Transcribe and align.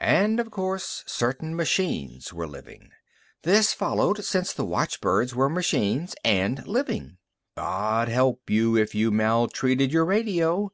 And, 0.00 0.40
of 0.40 0.50
course, 0.50 1.04
certain 1.06 1.54
machines 1.54 2.32
were 2.32 2.46
living. 2.46 2.88
This 3.42 3.74
followed, 3.74 4.24
since 4.24 4.54
the 4.54 4.64
watchbirds 4.64 5.34
were 5.34 5.50
machines 5.50 6.14
and 6.24 6.66
living. 6.66 7.18
God 7.54 8.08
help 8.08 8.48
you 8.48 8.78
if 8.78 8.94
you 8.94 9.10
maltreated 9.10 9.92
your 9.92 10.06
radio. 10.06 10.72